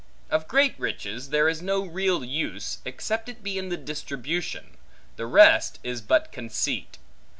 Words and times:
Of 0.31 0.47
great 0.47 0.73
riches 0.79 1.29
there 1.29 1.47
is 1.47 1.61
no 1.61 1.85
real 1.85 2.25
use, 2.25 2.79
except 2.85 3.29
it 3.29 3.43
be 3.43 3.59
in 3.59 3.69
the 3.69 3.77
distribution; 3.77 4.77
the 5.15 5.27
rest 5.27 5.77
is 5.83 6.01
but 6.01 6.31
conceit. 6.31 6.97